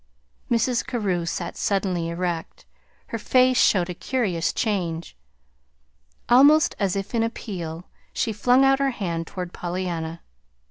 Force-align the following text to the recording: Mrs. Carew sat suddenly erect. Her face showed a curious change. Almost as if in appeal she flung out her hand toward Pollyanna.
Mrs. 0.49 0.83
Carew 0.83 1.27
sat 1.27 1.55
suddenly 1.55 2.09
erect. 2.09 2.65
Her 3.09 3.19
face 3.19 3.61
showed 3.61 3.87
a 3.87 3.93
curious 3.93 4.51
change. 4.51 5.15
Almost 6.27 6.73
as 6.79 6.95
if 6.95 7.13
in 7.13 7.21
appeal 7.21 7.85
she 8.11 8.33
flung 8.33 8.65
out 8.65 8.79
her 8.79 8.89
hand 8.89 9.27
toward 9.27 9.53
Pollyanna. 9.53 10.23